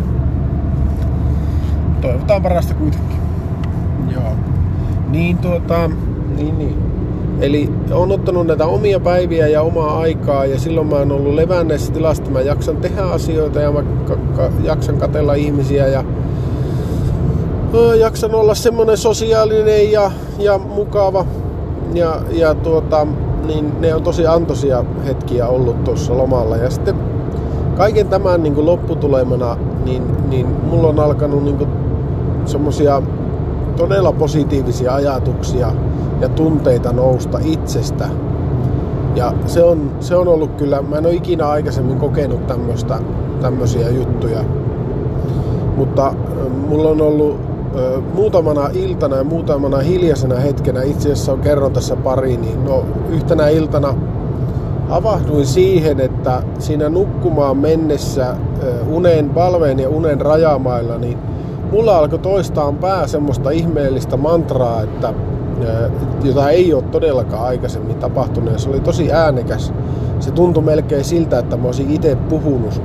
[2.00, 3.16] Toivotaan parasta kuitenkin.
[4.12, 4.32] Joo.
[5.08, 5.90] Niin tuota,
[6.36, 6.76] niin niin.
[7.40, 11.92] Eli on ottanut näitä omia päiviä ja omaa aikaa ja silloin mä oon ollut levänneessä
[11.92, 12.30] tilasta.
[12.30, 16.04] Mä jaksan tehdä asioita ja mä ka- ka- jaksan katella ihmisiä ja
[17.74, 21.26] ö, jaksan olla semmonen sosiaalinen ja, ja mukava.
[21.94, 23.06] Ja, ja tuota,
[23.46, 26.56] niin ne on tosi antoisia hetkiä ollut tuossa lomalla.
[26.56, 26.94] Ja sitten
[27.76, 31.70] kaiken tämän niin kuin lopputulemana, niin, niin mulla on alkanut niin kuin
[32.44, 33.02] semmosia
[33.76, 35.72] todella positiivisia ajatuksia
[36.20, 38.08] ja tunteita nousta itsestä.
[39.14, 42.98] Ja se on, se on ollut kyllä, mä en ole ikinä aikaisemmin kokenut tämmöistä,
[43.40, 44.44] tämmöisiä juttuja.
[45.76, 46.14] Mutta
[46.68, 47.40] mulla on ollut
[47.76, 52.84] ö, muutamana iltana ja muutamana hiljaisena hetkenä, itse asiassa on kerron tässä pari, niin no
[53.10, 53.94] yhtenä iltana
[54.94, 58.36] havahduin siihen, että siinä nukkumaan mennessä
[58.88, 61.18] unen, valveen ja unen rajamailla, niin
[61.72, 65.14] mulla alkoi toistaa pää semmoista ihmeellistä mantraa, että
[66.24, 68.58] jota ei ole todellakaan aikaisemmin tapahtunut.
[68.58, 69.72] Se oli tosi äänekäs.
[70.20, 72.82] Se tuntui melkein siltä, että mä olisin itse puhunut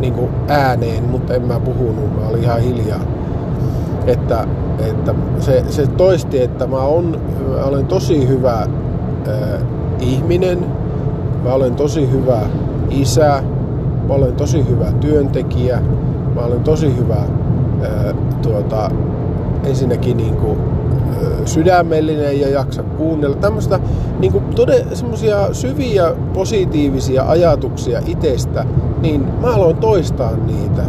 [0.00, 3.00] niin kuin ääneen, mutta en mä puhunut, mä olin ihan hiljaa.
[4.06, 4.46] Että,
[4.78, 7.20] että se, se toisti, että mä, on,
[7.56, 8.68] mä olen tosi hyvä äh,
[10.00, 10.81] ihminen,
[11.44, 12.40] mä olen tosi hyvä
[12.90, 13.42] isä,
[14.08, 15.82] mä olen tosi hyvä työntekijä,
[16.34, 18.90] mä olen tosi hyvä äh, tuota,
[19.64, 20.58] ensinnäkin niin kuin,
[21.44, 23.36] sydämellinen ja jaksa kuunnella.
[23.36, 23.80] Tämmöistä
[24.18, 24.32] niin
[25.52, 28.64] syviä positiivisia ajatuksia itsestä,
[29.00, 30.82] niin mä aloin toistaa niitä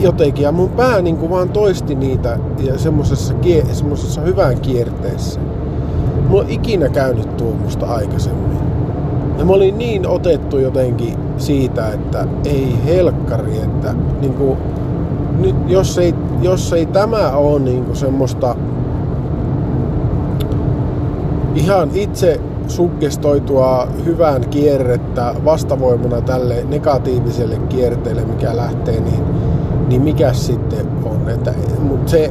[0.00, 0.42] jotenkin.
[0.42, 3.34] Ja mun pää niin kuin vaan toisti niitä ja semmoisessa,
[3.72, 5.40] semmoisessa hyvän kierteessä.
[6.28, 8.71] Mulla on ikinä käynyt tuommoista aikaisemmin.
[9.42, 14.58] Ja mä olin niin otettu jotenkin siitä, että ei helkkari, että niin kuin,
[15.38, 18.56] nyt jos ei, jos ei tämä ole niin kuin semmoista
[21.54, 29.24] ihan itse suggestoitua hyvään kierrettä vastavoimana tälle negatiiviselle kierteelle, mikä lähtee, niin,
[29.88, 31.30] niin mikä sitten on.
[31.30, 32.30] Että, mutta se,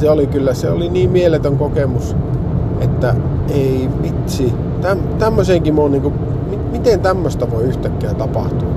[0.00, 2.16] se oli kyllä, se oli niin mieletön kokemus,
[2.80, 3.14] että
[3.48, 6.14] ei vitsi, täm, tämmöisenkin mä oon niin kuin,
[6.78, 8.68] miten tämmöistä voi yhtäkkiä tapahtua.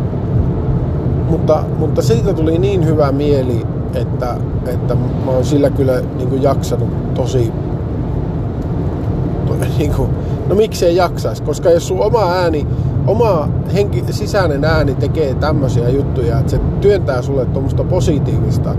[1.29, 4.35] Mutta, mutta siitä tuli niin hyvä mieli, että,
[4.67, 7.51] että mä oon sillä kyllä niin kuin jaksanut tosi
[9.77, 10.09] niin kuin,
[10.47, 12.67] no miksei jaksaisi, koska jos sun oma ääni,
[13.07, 18.75] oma henki, sisäinen ääni tekee tämmöisiä juttuja, että se työntää sulle tuommoista positiivista,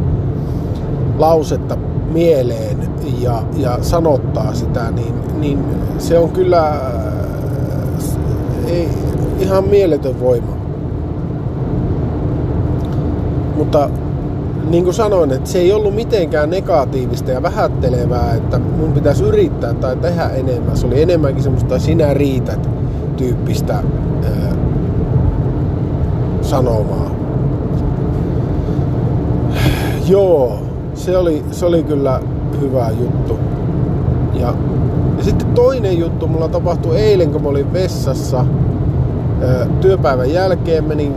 [1.19, 1.77] lausetta
[2.13, 2.79] mieleen
[3.19, 5.65] ja, ja sanottaa sitä, niin, niin
[5.99, 6.81] se on kyllä
[8.71, 8.89] ei,
[9.41, 10.57] ihan mieletön voima.
[13.57, 13.91] Mutta
[14.71, 19.75] niin kuin sanoin, että se ei ollut mitenkään negatiivista ja vähättelevää, että mun pitäisi yrittää
[19.75, 20.77] tai tehdä enemmän.
[20.77, 22.71] Se oli enemmänkin semmoista sinä riität
[23.17, 24.55] tyyppistä ää,
[26.43, 27.11] sanomaa.
[30.09, 30.59] Joo,
[30.95, 32.21] se oli, se oli kyllä
[32.61, 33.39] hyvä juttu.
[34.35, 34.55] Ja,
[35.19, 38.45] ja sitten toinen juttu mulla tapahtui eilen, kun mä olin vessassa
[39.81, 41.15] työpäivän jälkeen menin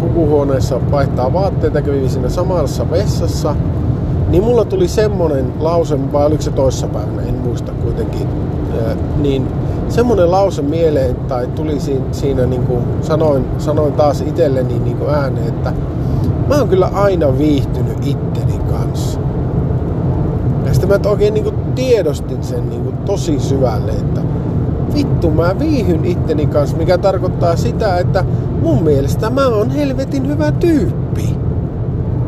[0.00, 3.56] pukuhuoneessa vaihtaa vaatteita, kävin siinä samassa vessassa,
[4.28, 8.28] niin mulla tuli semmonen lause, vai oliko se toissapäivänä, en muista kuitenkin,
[9.16, 9.46] niin
[9.88, 15.10] semmonen lause mieleen, tai tuli siinä, siinä niin kuin sanoin, sanoin taas itselleni niin kuin
[15.10, 15.72] ääneen, että
[16.48, 19.20] mä oon kyllä aina viihtynyt itteni kanssa.
[20.66, 24.20] Ja sitten mä oikein niin kuin tiedostin sen niin kuin tosi syvälle, että
[24.94, 28.24] vittu mä viihyn itteni kanssa, mikä tarkoittaa sitä, että
[28.62, 31.36] mun mielestä mä oon helvetin hyvä tyyppi.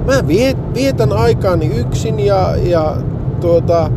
[0.07, 2.97] Mä viet, vietän aikaani yksin ja, ja
[3.41, 3.91] tuota,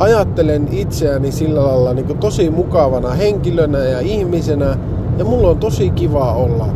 [0.00, 4.76] ajattelen itseäni sillä lailla niin tosi mukavana henkilönä ja ihmisenä
[5.18, 6.68] ja mulla on tosi kiva olla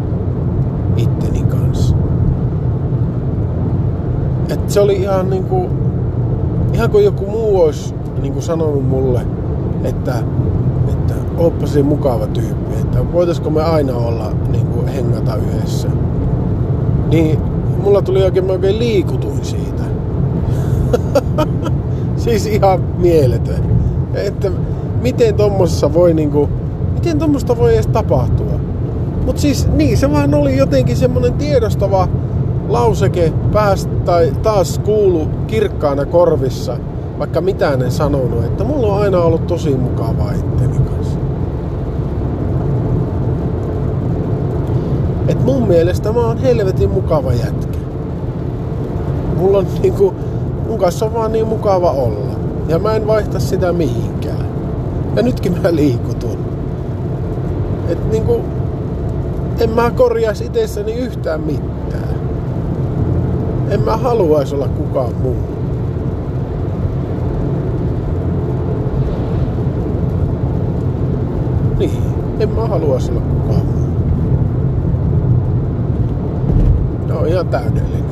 [0.97, 1.97] itteni kanssa.
[4.49, 5.69] Et se oli ihan niin kuin,
[6.73, 9.21] ihan kuin joku muu olisi niin kuin sanonut mulle,
[9.85, 10.15] että
[11.43, 15.89] ooppa se mukava tyyppi, että voitaisiko me aina olla niin kuin hengata yhdessä.
[17.11, 17.39] Niin
[17.83, 19.83] mulla tuli oikein, mä oikein liikutuin siitä.
[22.17, 23.65] siis ihan mieletön.
[24.15, 24.51] Että
[25.03, 26.49] miten tommosessa voi niinku,
[26.95, 28.53] miten tommosta voi edes tapahtua.
[29.27, 32.09] Mut siis niin, se vaan oli jotenkin semmonen tiedostava
[32.69, 36.77] lauseke päästä tai taas kuulu kirkkaana korvissa,
[37.19, 41.19] vaikka mitään en sanonut, että mulla on aina ollut tosi mukavaa itteni kanssa.
[45.29, 47.79] Et mun mielestä mä oon helvetin mukava jätkä.
[49.37, 50.15] Mulla on niinku,
[50.69, 52.37] mun kanssa on vaan niin mukava olla.
[52.69, 54.47] Ja mä en vaihta sitä mihinkään.
[55.17, 56.39] Ja nytkin mä liikutun.
[57.89, 58.41] Et niinku,
[59.59, 62.15] en mä korjaisi itsessäni yhtään mitään.
[63.71, 65.37] En mä haluaisi olla kukaan muu.
[71.79, 72.03] Niin,
[72.39, 73.82] en mä haluaisi olla kukaan muu.
[77.23, 78.05] On ihan täydellinen.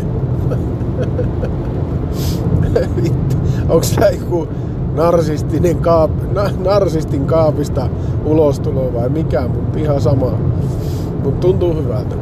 [2.96, 3.37] Vittu.
[3.68, 4.49] Onks tää joku
[4.94, 7.88] narsistinen kaap, na, narsistin kaapista
[8.25, 10.31] ulostulo vai mikä, mutta ihan sama.
[11.25, 12.14] Mutta tuntuu hyvältä.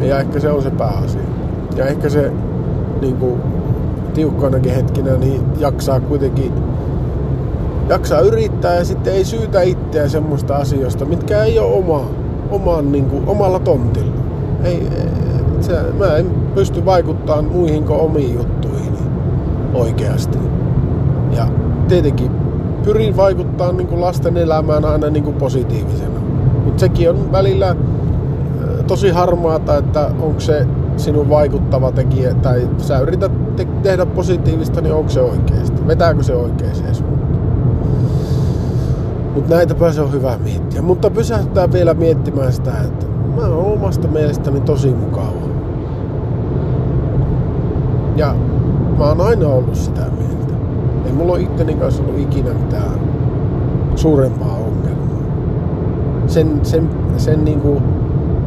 [0.00, 1.20] Ja ehkä se on se pääasia.
[1.76, 2.32] Ja ehkä se
[3.00, 3.40] niin kuin,
[4.14, 6.52] tiukkoinakin hetkinä niin jaksaa kuitenkin
[7.88, 12.10] jaksaa yrittää ja sitten ei syytä itseä semmoista asioista, mitkä ei ole oma,
[12.50, 14.12] oman, niin kuin, omalla tontilla.
[14.64, 14.88] Ei,
[15.68, 18.92] se, mä en pysty vaikuttamaan muihin kuin omiin juttuihin
[19.74, 20.38] oikeasti.
[21.36, 21.48] Ja
[21.88, 22.30] tietenkin
[22.84, 26.20] pyrin vaikuttaa niin kuin lasten elämään aina niin kuin positiivisena.
[26.64, 27.76] Mutta sekin on välillä
[28.86, 34.94] tosi harmaata, että onko se sinun vaikuttava tekijä, tai sä yrität te- tehdä positiivista, niin
[34.94, 35.86] onko se oikeasti?
[35.86, 37.38] Vetääkö se oikeeseen suuntaan?
[39.34, 40.82] Mutta näitä se on hyvä miettiä.
[40.82, 45.57] Mutta pysähtytään vielä miettimään sitä, että mä oon omasta mielestäni tosi mukava.
[48.18, 48.34] Ja
[48.98, 50.54] mä oon aina ollut sitä mieltä.
[51.06, 53.00] Ei mulla ole itteni kanssa ollut ikinä mitään
[53.96, 55.22] suurempaa ongelmaa.
[56.26, 57.82] Sen, sen, sen niinku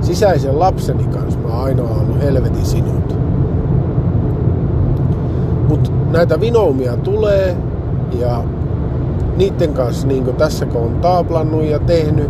[0.02, 3.18] sisäisen lapseni kanssa mä oon aina ollut helvetin sinut.
[5.68, 7.58] Mut näitä vinoumia tulee
[8.20, 8.44] ja
[9.38, 12.30] niiden kanssa, niin kuin tässä kun on taaplannut ja tehnyt,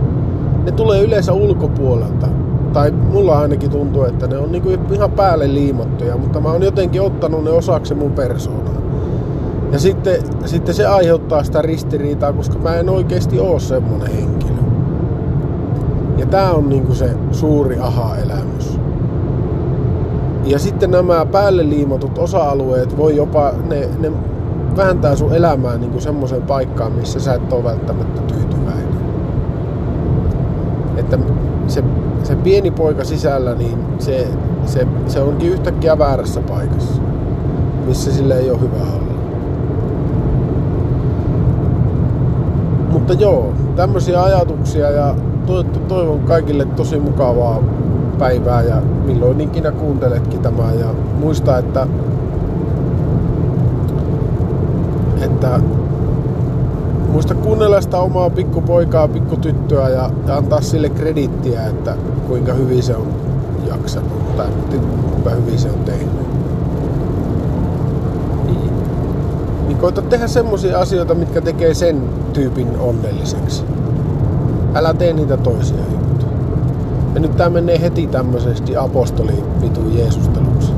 [0.64, 2.28] ne tulee yleensä ulkopuolelta
[2.74, 7.02] tai mulla ainakin tuntuu, että ne on niinku ihan päälle liimattuja, mutta mä oon jotenkin
[7.02, 8.82] ottanut ne osaksi mun persoonaa.
[9.72, 14.52] Ja sitten, sitten se aiheuttaa sitä ristiriitaa, koska mä en oikeasti oo semmonen henkilö.
[16.18, 18.80] Ja tää on niinku se suuri aha-elämys.
[20.46, 24.12] Ja sitten nämä päälle liimatut osa-alueet voi jopa, ne, ne
[24.78, 29.02] vääntää sun elämää niinku semmoiseen paikkaan, missä sä et ole välttämättä tyytyväinen.
[30.98, 31.18] Että
[31.68, 31.84] se
[32.24, 34.28] se pieni poika sisällä, niin se,
[34.66, 37.02] se, se onkin yhtäkkiä väärässä paikassa,
[37.88, 39.12] missä sille ei ole hyvä olla.
[42.92, 45.16] Mutta joo, tämmöisiä ajatuksia ja
[45.88, 47.64] toivon kaikille tosi mukavaa
[48.20, 50.88] päivää ja milloin ikinä kuunteletkin tämä ja
[51.20, 51.88] muista, että
[55.22, 55.60] että
[57.12, 61.96] muista kuunnella sitä omaa pikkupoikaa, pikkutyttöä ja, ja antaa sille kredittiä, että
[62.28, 63.08] kuinka hyvin se on
[63.68, 64.48] jaksanut tai
[65.10, 66.14] kuinka hyvin se on tehnyt.
[68.46, 68.72] Niin,
[69.68, 72.02] niin koita tehdä semmosia asioita, mitkä tekee sen
[72.34, 73.64] tyypin onnelliseksi.
[74.74, 76.32] Älä tee niitä toisia juttuja.
[77.14, 80.72] Ja nyt tää menee heti tämmöisesti apostoli vitu Jeesusteluksi.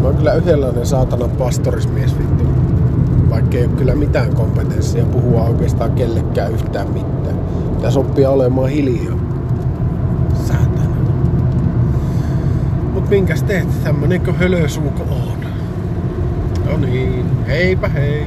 [0.00, 2.55] Mä oon kyllä yhdenlainen saatanan pastorismies vittu.
[3.36, 7.38] Vaikka ei ole kyllä mitään kompetenssia puhua oikeastaan kellekään yhtään mitään.
[7.74, 9.18] Pitäis oppia olemaan hiljaa.
[10.46, 10.96] Säätänä.
[12.92, 13.84] Mut minkäs teet?
[13.84, 15.46] Tämmönenkö hölösuuko on?
[16.70, 18.26] No niin, heipä hei.